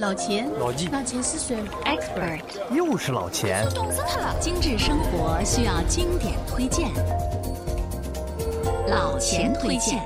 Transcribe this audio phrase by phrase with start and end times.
[0.00, 3.68] 老钱，老纪，老钱是谁？Expert，又是老钱。
[3.74, 4.40] 懂死他了！
[4.40, 6.90] 精致生活需要经典推荐，
[8.88, 10.02] 老钱推荐。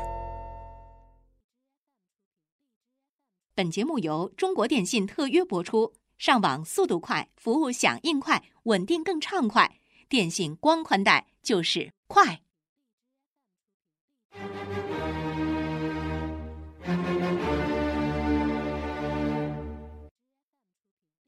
[3.54, 9.79] 本节目由中国电信特约播出，上网速度快，服务响应快，稳定更畅快。
[10.08, 12.40] 电信光宽带就是快。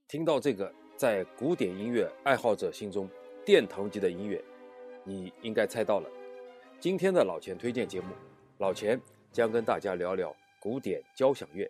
[0.09, 3.11] 听到这个，在古典音乐爱好者心中
[3.45, 4.41] 殿堂级的音乐，
[5.03, 6.09] 你应该猜到了。
[6.79, 8.15] 今天的老钱推荐节目，
[8.59, 9.01] 老钱
[9.33, 11.69] 将跟大家聊聊古典交响乐，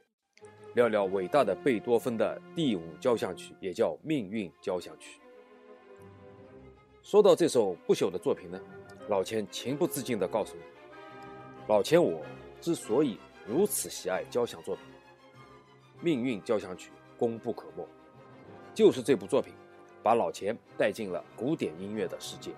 [0.74, 5.18] 聊聊伟大的贝多芬的第五交响曲，也叫命运交响曲。
[7.02, 8.60] 说到这首不朽的作品呢，
[9.08, 10.62] 老钱情不自禁地告诉你，
[11.68, 12.20] 老钱我
[12.60, 14.84] 之所以如此喜爱交响作品，
[16.02, 17.88] 命运交响曲功不可没。
[18.76, 19.54] 就是这部作品，
[20.02, 22.50] 把老钱带进了古典音乐的世界。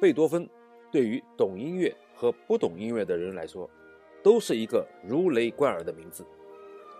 [0.00, 0.50] 贝多芬
[0.90, 3.70] 对于懂音乐和不懂音乐的人来说，
[4.20, 6.26] 都是一个如雷贯耳的名字。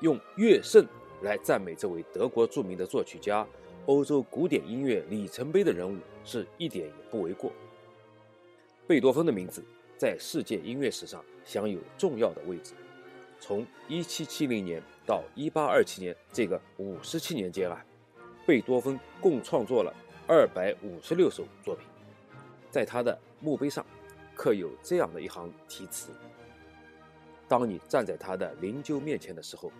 [0.03, 0.87] 用乐圣
[1.23, 3.45] 来赞美这位德国著名的作曲家、
[3.87, 7.51] 欧洲古典音乐里程碑的人物，是一点也不为过。
[8.87, 9.65] 贝多芬的名字
[9.99, 12.73] 在世界音乐史上享有重要的位置。
[13.41, 17.85] 从1770年到1827年这个五十七年间啊，
[18.47, 19.93] 贝多芬共创作了
[20.29, 21.87] 256首作品。
[22.71, 23.85] 在他的墓碑上
[24.35, 26.13] 刻有这样的一行题词
[27.49, 29.73] ：“当你站在他的灵柩面前的时候，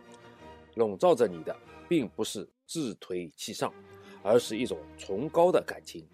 [0.75, 1.55] 笼罩着你的
[1.89, 3.73] 并不是自颓其上，
[4.23, 6.05] 而是一种崇高的感情。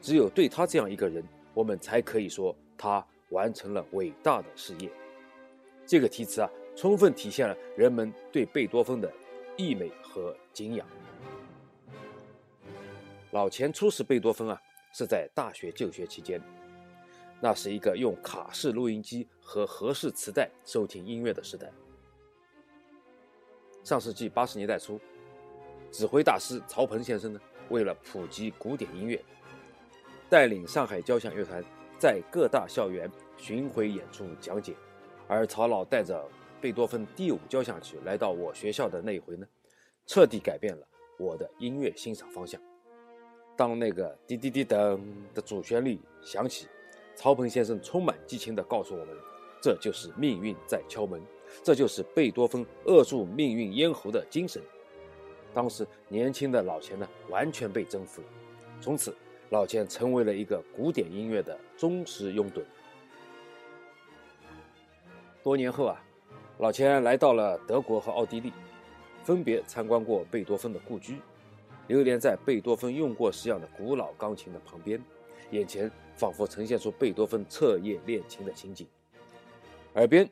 [0.00, 4.88] 只有对他这样一个人，我们才可以说他完成了伟大的事业。”
[5.86, 6.50] 这个题词啊。
[6.74, 9.12] 充分体现了人们对贝多芬的
[9.56, 10.86] 溢美和敬仰。
[13.30, 14.60] 老钱初识贝多芬啊，
[14.92, 16.40] 是在大学就学期间，
[17.40, 21.70] 那是一个用卡式录音机和合适磁带收听音乐的时代。
[23.84, 25.00] 上世纪八十年代初，
[25.90, 29.22] 指挥大师曹鹏先生呢，为了普及古典音乐，
[30.28, 31.64] 带领上海交响乐团
[31.98, 34.74] 在各大校园巡回演出讲解，
[35.28, 36.26] 而曹老带着。
[36.62, 39.44] 贝多芬第五交响曲来到我学校的那一回呢，
[40.06, 40.86] 彻底改变了
[41.18, 42.60] 我的音乐欣赏方向。
[43.56, 45.00] 当那个滴滴滴噔
[45.34, 46.68] 的主旋律响起，
[47.16, 49.08] 曹鹏先生充满激情地告诉我们
[49.60, 51.20] ：“这就是命运在敲门，
[51.64, 54.62] 这就是贝多芬扼住命运咽喉的精神。”
[55.52, 58.28] 当时年轻的老钱呢，完全被征服了。
[58.80, 59.12] 从此，
[59.50, 62.62] 老钱成为了一个古典音乐的忠实拥趸。
[65.42, 66.00] 多年后啊。
[66.58, 68.52] 老钱来到了德国和奥地利，
[69.24, 71.18] 分别参观过贝多芬的故居，
[71.88, 75.02] 流连在贝多芬用过式样的古老钢琴的旁边，
[75.50, 78.86] 眼前仿佛呈现出贝多芬彻夜练琴的情景，
[79.94, 80.28] 耳边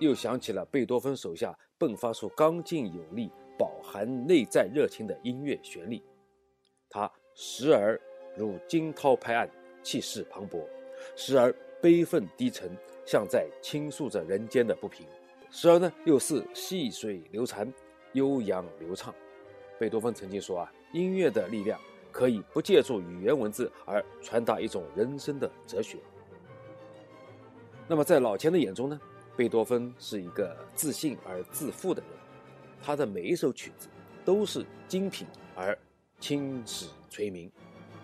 [0.00, 6.02] 又响起了贝多芬手下迸发出刚劲有力、饱含内在热情的音乐旋律，
[6.90, 8.00] 他时而
[8.36, 9.48] 如惊涛拍岸，
[9.82, 10.58] 气势磅礴；
[11.14, 15.06] 时而悲愤低沉，像在倾诉着人间的不平。
[15.50, 17.72] 时而呢，又是细水流长、
[18.12, 19.14] 悠扬流畅。
[19.78, 21.80] 贝多芬曾经说啊，音乐的力量
[22.12, 25.98] 可以不借助语言文字而传达一种人生的哲学。
[27.86, 29.00] 那么在老钱的眼中呢，
[29.36, 32.10] 贝多芬是一个自信而自负的人。
[32.82, 33.88] 他的每一首曲子
[34.24, 35.76] 都是精品而
[36.20, 37.50] 青史垂名。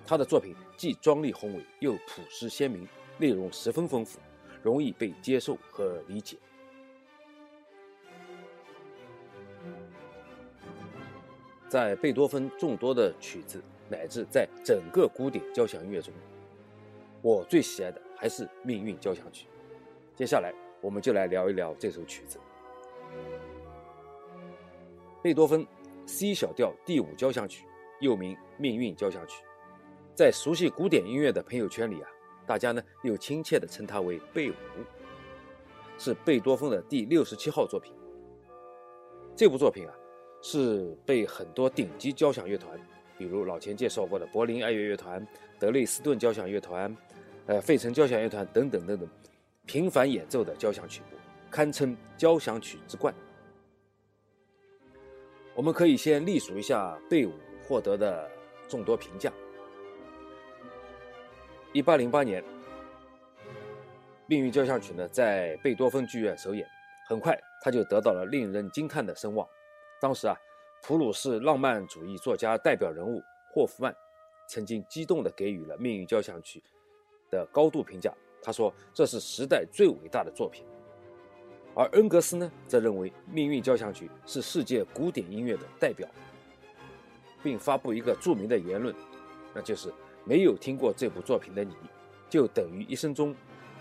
[0.07, 2.89] 他的作品既壮丽宏伟，又朴实鲜明，
[3.19, 4.19] 内容十分丰富，
[4.63, 6.39] 容易被接受和理解。
[11.69, 16.13] 在贝多芬众多的曲子，乃至在整个古典交响乐中，
[17.21, 19.47] 我最喜爱的还是《命运交响曲》。
[20.17, 22.39] 接下来，我们就来聊一聊这首曲子——
[25.21, 25.67] 贝多芬
[26.07, 27.67] C 小调第五交响曲，
[28.01, 29.43] 又名《命运交响曲》。
[30.15, 32.09] 在熟悉古典音乐的朋友圈里啊，
[32.47, 34.55] 大家呢又亲切地称它为“贝五”，
[35.99, 37.93] 是贝多芬的第六十七号作品。
[39.35, 39.95] 这部作品啊。
[40.47, 42.79] 是被很多顶级交响乐团，
[43.17, 45.27] 比如老钱介绍过的柏林爱乐乐团、
[45.59, 46.95] 德累斯顿交响乐团、
[47.47, 49.09] 呃费城交响乐团等等等等，
[49.65, 51.17] 频繁演奏的交响曲目，
[51.51, 53.15] 堪称交响曲之冠。
[55.55, 57.33] 我们可以先隶数一下贝五
[57.67, 58.31] 获得的
[58.69, 59.33] 众多评价。
[61.73, 62.43] 一八零八年，
[64.27, 66.69] 《命运交响曲》呢在贝多芬剧院首演，
[67.09, 69.49] 很快他就得到了令人惊叹的声望。
[70.05, 70.37] 当时啊，
[70.83, 73.97] 普鲁士浪漫主义作家代表人物霍夫曼
[74.47, 76.63] 曾经激动地给予了《命运交响曲》
[77.33, 78.13] 的高度评价。
[78.43, 80.63] 他说：“这是时代最伟大的作品。”
[81.75, 86.07] 而恩格斯呢，则认为《命运交响曲》是世界古典音乐的代表，
[87.43, 88.95] 并发布一个著名的言论，
[89.55, 89.91] 那就是
[90.27, 91.75] “没有听过这部作品的你，
[92.29, 93.35] 就等于一生中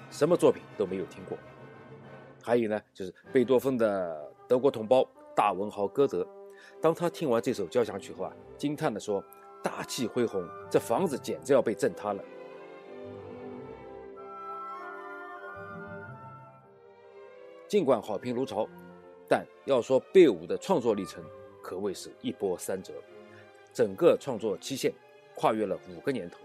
[0.10, 1.38] 什么作品都没有听过。”
[2.42, 5.06] 还有呢，就是贝多芬的德国同胞
[5.36, 6.28] 大文豪歌德，
[6.82, 9.24] 当他听完这首交响曲后啊，惊叹地说
[9.64, 12.24] ：“大气恢宏，这房子简直要被震塌了。”
[17.68, 18.68] 尽管好评如潮，
[19.28, 21.24] 但要说贝五的创作历程，
[21.62, 22.94] 可谓是一波三折。
[23.74, 24.94] 整个创作期限
[25.34, 26.38] 跨越了五个年头。《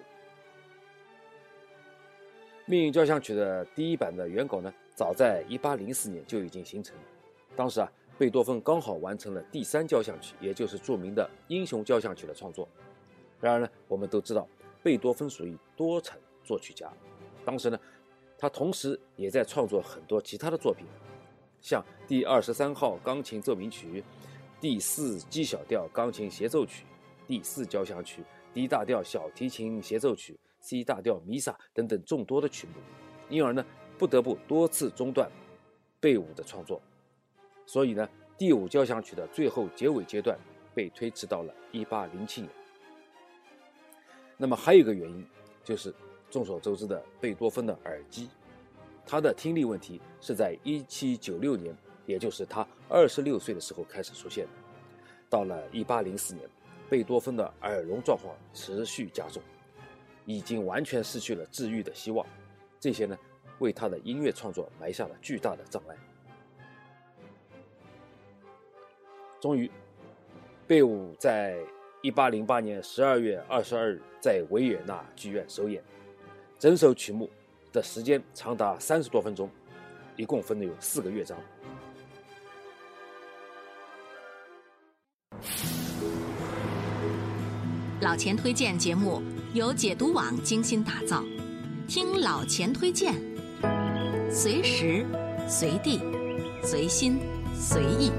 [2.64, 6.96] 命运交响曲》的第一版的原稿呢，早在1804年就已经形成。
[7.54, 12.68] 当时啊，贝多芬刚好完成了第三交响曲，也就是著名的《英雄交响曲》的创作。
[13.40, 14.48] 然而呢，我们都知道，
[14.82, 16.92] 贝多芬属于多产作曲家。
[17.44, 17.78] 当时呢，
[18.36, 20.84] 他同时也在创作很多其他的作品。
[21.60, 24.02] 像第二十三号钢琴奏鸣曲、
[24.60, 26.84] 第四 G 小调钢琴协奏曲、
[27.28, 32.74] 第四交响曲、D 大调小提琴协奏曲、C 大调弥撒等等众多的曲目，
[33.28, 33.64] 因而呢
[33.96, 35.30] 不得不多次中断
[36.00, 36.80] 贝五的创作，
[37.68, 40.38] 所以呢第五交响曲的最后结尾阶段
[40.74, 42.50] 被推迟到了一八零七年。
[44.38, 45.26] 那么还有一个原因，
[45.62, 45.94] 就是
[46.30, 48.30] 众所周知的贝多芬的耳机。
[49.04, 51.76] 他的听力问题是在1796年，
[52.06, 54.50] 也就是他26岁的时候开始出现的。
[55.28, 56.48] 到了1804年，
[56.88, 59.42] 贝多芬的耳聋状况持续加重，
[60.24, 62.26] 已经完全失去了治愈的希望。
[62.80, 63.18] 这些呢，
[63.58, 65.96] 为他的音乐创作埋下了巨大的障碍。
[69.40, 69.70] 终于，
[70.66, 71.58] 贝五在
[72.02, 75.82] 1808年12月22日在维也纳剧院首演，
[76.58, 77.28] 整首曲目。
[77.70, 79.48] 的时间长达三十多分钟，
[80.16, 81.38] 一共分了有四个乐章。
[88.00, 91.22] 老钱推荐节目由解读网精心打造，
[91.86, 93.12] 听老钱推荐，
[94.30, 95.04] 随时
[95.46, 96.00] 随地
[96.62, 97.18] 随心
[97.54, 98.10] 随意。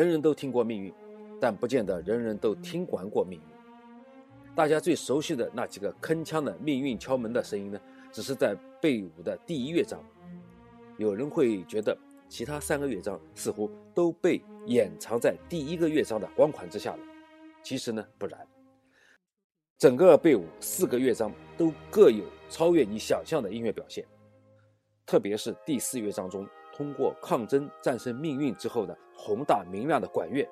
[0.00, 0.90] 人人都听过命运，
[1.38, 3.46] 但不见得人人都听完过命运。
[4.54, 7.78] 大家最熟悉的那几个铿锵的命运敲门的声音呢，
[8.10, 10.02] 只是在贝五的第一乐章。
[10.96, 11.94] 有人会觉得
[12.30, 16.98] 其他三个乐章似乎都被掩藏在第一个乐章的光环之下了。
[17.62, 18.40] 其实呢，不然。
[19.76, 24.02] 整个贝五四个乐章都各有超越你想象的音乐表现，
[25.04, 26.48] 特别是第四乐章中。
[26.80, 30.48] 通过抗争战胜命运之后的宏大明亮的管乐，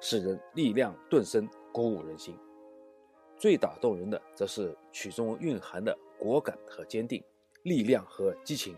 [0.00, 2.36] 使人力量顿生，鼓舞人心。
[3.36, 7.22] 最打动人的，则是曲中蕴含的果敢和坚定，
[7.62, 8.74] 力量和激情，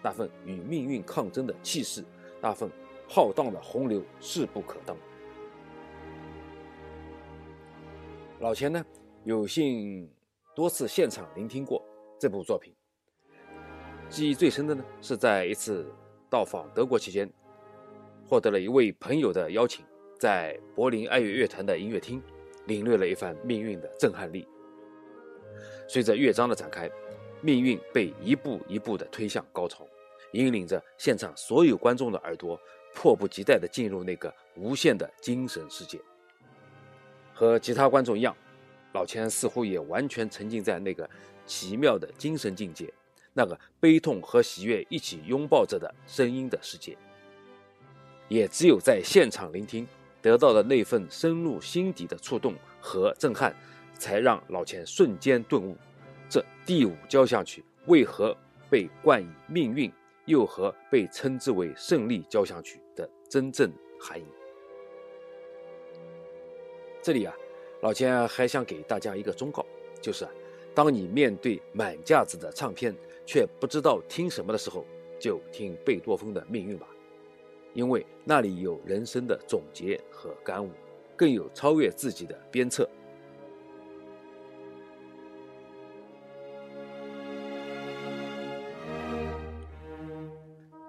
[0.00, 2.04] 那份与命运抗争的气势，
[2.40, 2.70] 那份
[3.08, 4.96] 浩荡的洪流，势不可当。
[8.38, 8.86] 老钱呢，
[9.24, 10.08] 有幸
[10.54, 11.84] 多次现场聆听过
[12.16, 12.72] 这部作品，
[14.08, 15.92] 记忆最深的呢，是在一次。
[16.34, 17.30] 到访德国期间，
[18.26, 19.84] 获得了一位朋友的邀请，
[20.18, 22.20] 在柏林爱乐乐团的音乐厅，
[22.66, 24.44] 领略了一番命运的震撼力。
[25.86, 26.90] 随着乐章的展开，
[27.40, 29.86] 命运被一步一步地推向高潮，
[30.32, 32.60] 引领着现场所有观众的耳朵，
[32.96, 36.00] 迫不及待地进入那个无限的精神世界。
[37.32, 38.36] 和其他观众一样，
[38.92, 41.08] 老钱似乎也完全沉浸在那个
[41.46, 42.92] 奇妙的精神境界。
[43.36, 46.96] 那个悲痛和喜悦一起拥抱着的声音的世界，
[48.28, 49.86] 也只有在现场聆听，
[50.22, 53.54] 得到的那份深入心底的触动和震撼，
[53.98, 55.76] 才让老钱瞬间顿悟：
[56.28, 58.36] 这第五交响曲为何
[58.70, 59.92] 被冠以命运，
[60.26, 64.24] 又何被称之为胜利交响曲的真正含义。
[67.02, 67.34] 这里啊，
[67.82, 69.66] 老钱还想给大家一个忠告，
[70.00, 70.30] 就是啊，
[70.74, 74.84] 当你面对满架子的唱片，却不知道听什么的时候，
[75.18, 76.86] 就听贝多芬的《命运》吧，
[77.72, 80.70] 因为那里有人生的总结和感悟，
[81.16, 82.88] 更有超越自己的鞭策。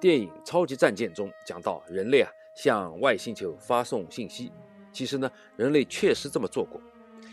[0.02, 4.52] 电影《超级战舰》中讲到，人类啊向外星球发送信息。
[4.92, 6.80] 其实呢，人类确实这么做过。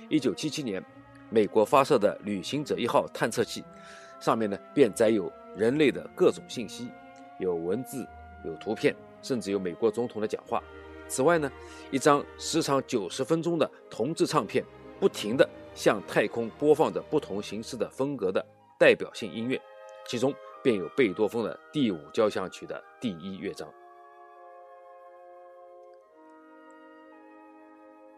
[0.09, 0.83] 一九七七年，
[1.29, 3.63] 美国发射的旅行者一号探测器，
[4.23, 6.89] 上面呢便载有人类的各种信息，
[7.39, 8.07] 有文字，
[8.45, 10.63] 有图片，甚至有美国总统的讲话。
[11.09, 11.53] 此外呢，
[11.91, 14.65] 一张时长九十分钟的铜制唱片，
[14.99, 18.43] 不停地向太空播放着不同形式的风格的
[18.79, 19.61] 代表性音乐，
[20.07, 20.33] 其中。
[20.65, 23.69] 便有贝多芬的第五交响曲的第一乐章。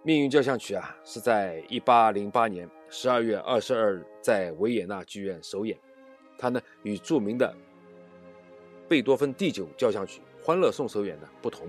[0.03, 5.75] 命运交响曲啊，是在一八零八年十二月二十二日在维也纳剧院首演。
[6.39, 7.55] 它呢与著名的
[8.89, 11.69] 贝多芬第九交响曲《欢乐颂》首演呢不同。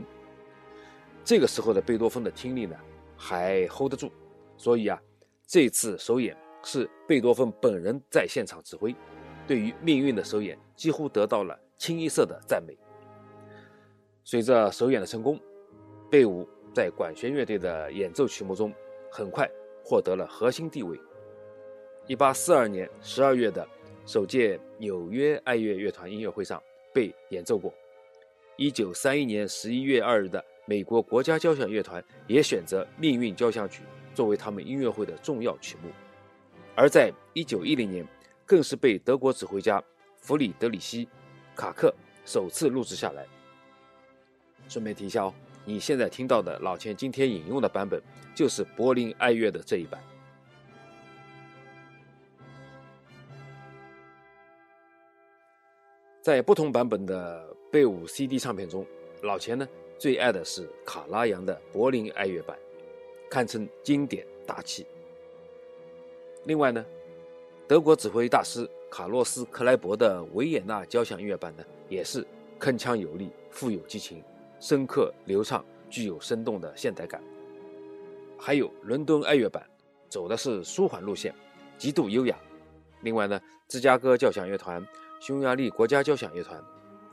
[1.24, 2.76] 这个时候的贝多芬的听力呢
[3.18, 4.12] 还 hold 得住，
[4.58, 5.02] 所以啊，
[5.48, 8.96] 这次首演是贝多芬本人在现场指挥。
[9.48, 12.78] 对于命运的首演，几乎得到了清一色的赞美。
[14.24, 15.40] 随着首演的成功，
[16.10, 18.74] 贝五在管弦乐队的演奏曲目中
[19.12, 19.50] 很快
[19.84, 21.00] 获得了核心地位。
[22.08, 23.68] 一八四二年十二月的
[24.06, 26.62] 首届纽约爱乐乐团音乐会上
[26.94, 27.74] 被演奏过。
[28.58, 33.84] 一九三一年十一月二日的美国国家交响乐团也选择《命运交响曲》
[34.16, 35.90] 作为他们音乐会的重要曲目。
[36.76, 38.06] 而在一九一零年。
[38.48, 39.84] 更是被德国指挥家
[40.18, 41.04] 弗里德里希·
[41.56, 41.92] 卡克
[42.26, 43.26] 首次录制下来。
[44.70, 45.34] 顺便提一下哦，
[45.66, 48.00] 你现在听到的老钱今天引用的版本，
[48.36, 50.00] 就是柏林爱乐的这一版。
[56.26, 58.84] 在不同版本的贝五 CD 唱片中，
[59.22, 62.58] 老钱呢最爱的是卡拉扬的柏林爱乐版，
[63.30, 64.88] 堪称经典大气。
[66.46, 66.84] 另外呢。
[67.68, 72.26] 德国指挥大师卡洛斯·克莱伯的维也纳交响乐版呢，也是
[72.60, 74.24] 铿锵有力、富有激情、
[74.60, 77.24] 深刻流畅、具有生动的现代感。
[78.38, 79.64] 还有伦敦爱乐版，
[80.10, 81.34] 走的是舒缓路线，
[81.78, 82.36] 极度优雅。
[83.02, 84.86] 另外呢，芝加哥交响乐团、
[85.26, 86.64] 匈牙利国家交响乐团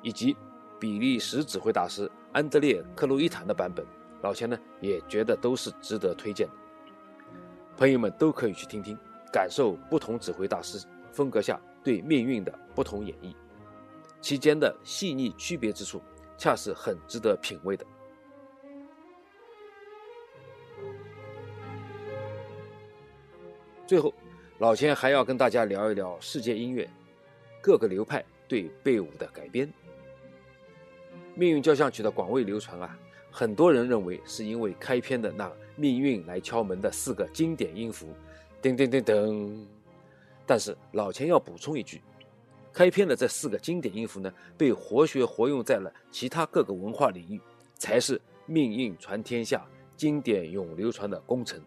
[0.03, 0.37] 以及
[0.79, 3.87] 比利时指挥大师安德烈·克鲁伊坦的版本，
[4.21, 6.53] 老钱呢也觉得都是值得推荐的。
[7.75, 8.99] 朋友们都可以去听听。
[9.33, 13.35] 感受不同指挥大师风格下对命运的不同演绎，
[14.21, 16.03] 其间的细腻区别之处，
[16.37, 17.87] 恰是很值得品味的。
[23.87, 24.13] 最后，
[24.59, 26.87] 老钱还要跟大家聊一聊世界音乐
[27.63, 29.73] 各个流派对贝五的改编。
[31.35, 32.99] 命运交响曲的广为流传啊，
[33.31, 38.09] 很多人认为是因为开篇的那“命运来敲门”的四个经典音符。
[38.61, 39.65] 噔噔噔噔！
[40.45, 42.03] 但是老钱要补充一句，
[42.73, 47.41] 开篇的这四个经典音符呢，被活学活用在了其他各个文化领域，
[47.79, 49.65] 才是命运传天下、
[49.97, 51.63] 经典永流传的功臣。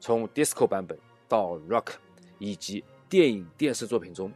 [0.00, 0.98] 从 disco 版本
[1.28, 1.92] 到 rock，
[2.38, 4.32] 以及电影、电视作品中，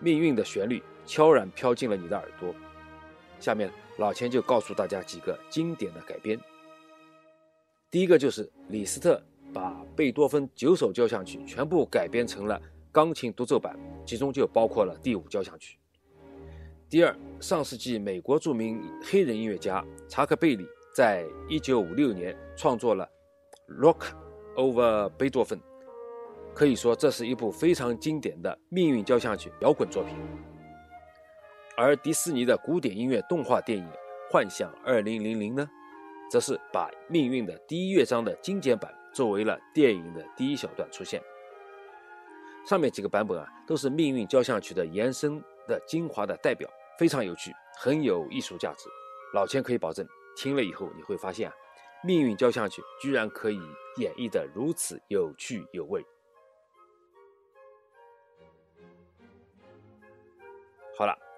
[0.00, 2.54] 命运的旋律悄然飘进了你的耳朵。
[3.38, 6.38] 下面老钱就告诉大家几个经典的改编。
[7.90, 9.22] 第一个就是李斯特。
[9.52, 13.76] 把贝多芬九首交响曲全部改编成了钢琴独奏版，
[14.06, 15.76] 其中就包括了第五交响曲。
[16.88, 20.64] 第二，上世纪美国著名黑人音乐家查克贝里
[20.94, 23.04] 在一九五六年创作了
[23.74, 24.12] 《Rock
[24.54, 25.58] Over 贝多芬》，
[26.54, 30.14] 可以说这是一部非常经典的命运交响曲摇滚作品。
[31.76, 33.84] 而迪士尼的古典音乐动画电影
[34.30, 35.68] 《幻想二零零零》呢，
[36.30, 38.94] 则是把命运的第一乐章的精简版。
[39.12, 41.20] 作为了电影的第一小段出现，
[42.64, 48.88] 上面几个版本啊，都是命运交响曲的延伸的精华的代表，非常有趣，很有艺术价值。
[49.34, 51.54] 老千可以保证，听了以后你会发现啊，
[52.04, 53.58] 命运交响曲居然可以
[53.96, 56.06] 演绎的如此有趣有味。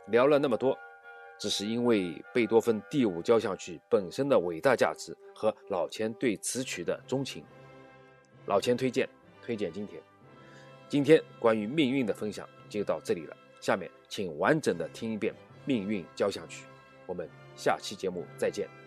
[0.07, 0.77] 聊了那么多。
[1.39, 7.43] 只是因为贝多芬第五交响曲本身的伟大价值和老钱对此曲的钟情，
[8.47, 9.09] 老钱推荐
[9.45, 10.01] 推荐今天，
[10.89, 13.37] 今天关于命运的分享就到这里了。
[13.61, 16.65] 下面请完整的听一遍命运交响曲，
[17.07, 18.82] 我们下期节目再见。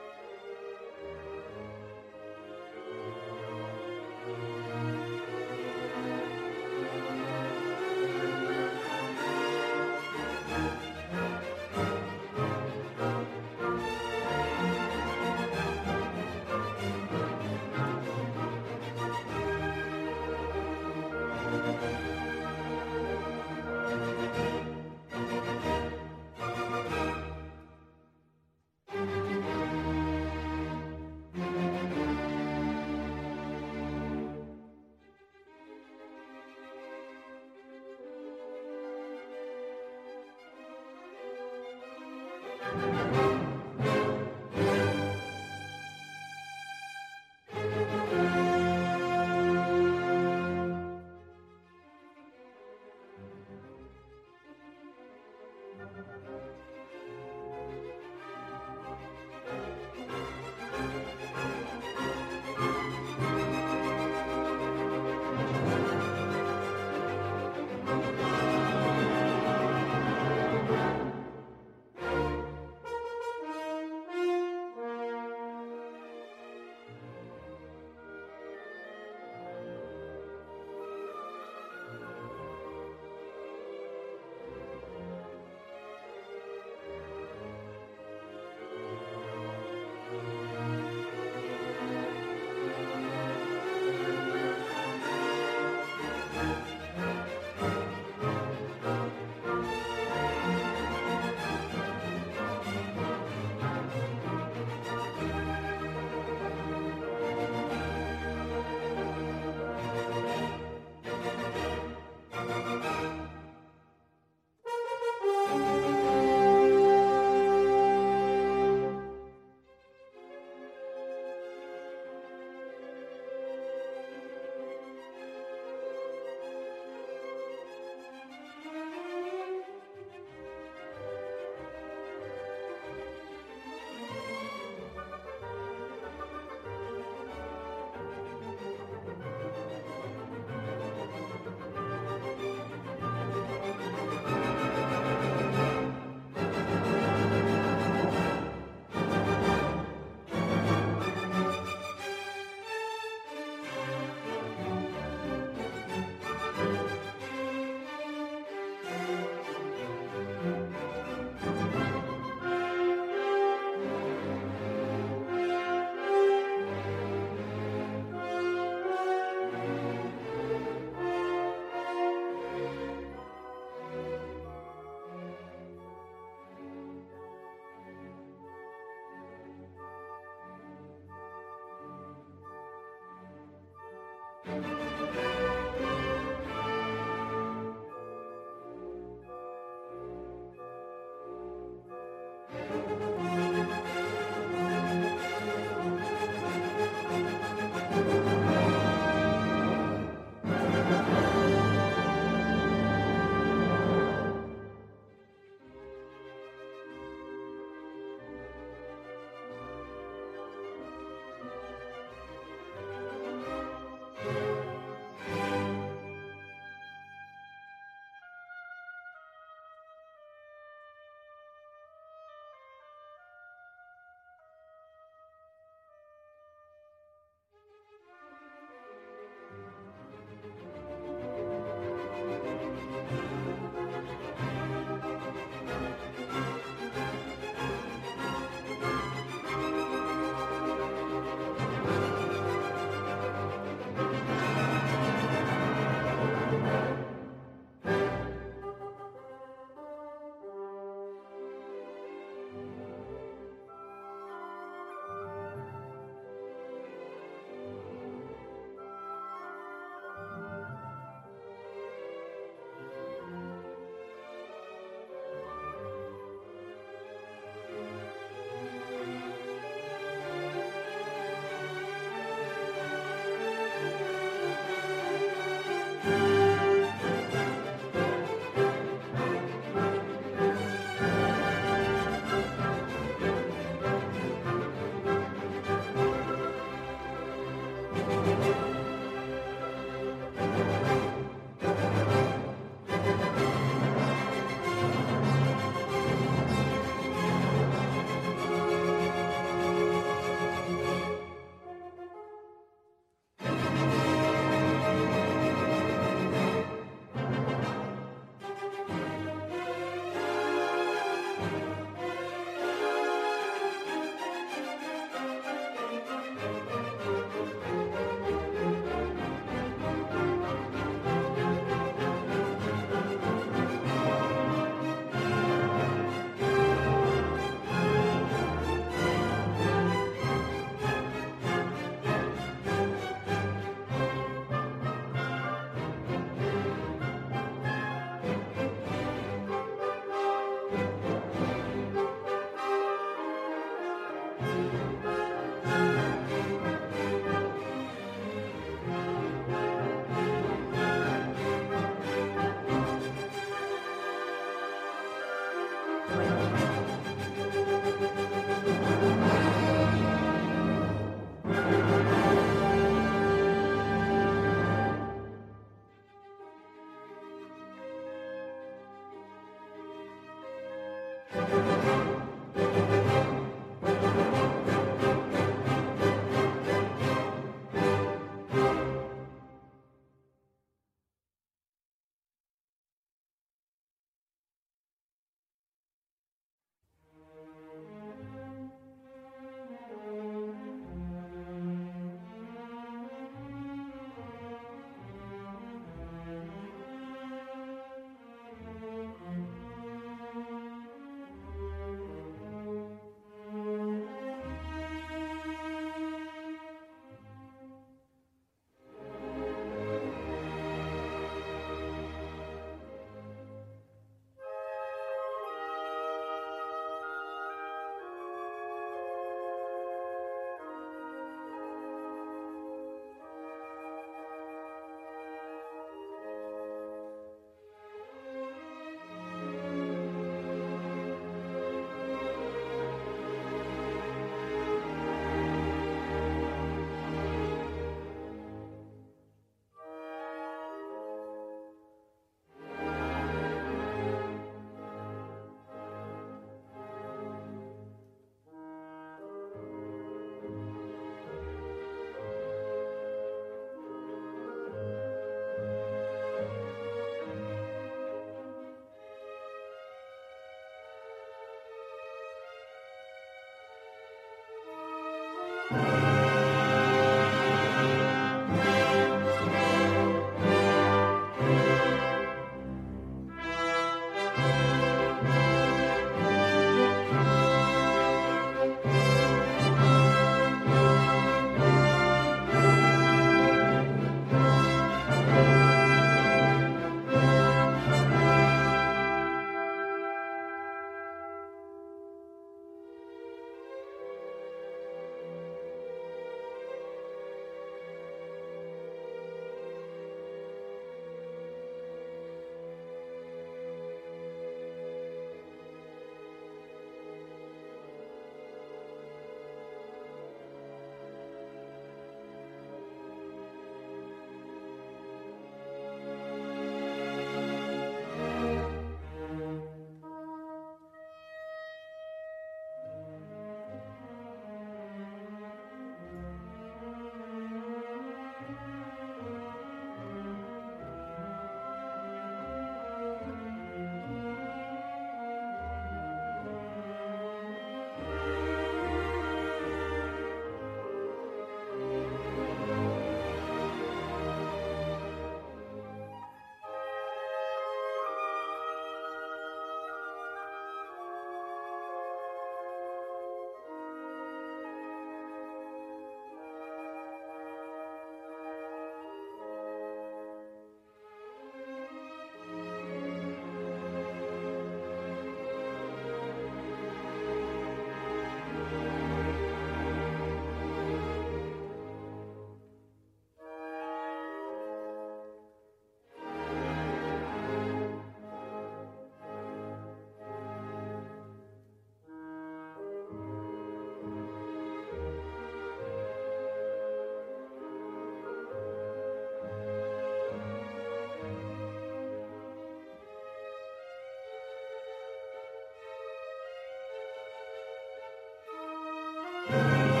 [599.49, 600.00] Música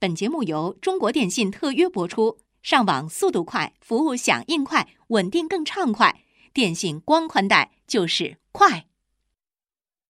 [0.00, 2.38] 本节目由中国电信特约播出。
[2.62, 6.22] 上网速度快，服务响应快，稳定更畅快。
[6.52, 8.87] 电信光宽带就是快。